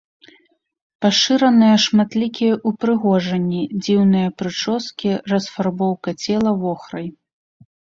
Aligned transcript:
Пашыраныя 1.05 1.75
шматлікія 1.85 2.53
ўпрыгожанні, 2.71 3.63
дзіўныя 3.83 4.27
прычоскі, 4.41 5.09
расфарбоўка 5.37 6.09
цела 6.29 6.51
вохрай. 6.67 7.07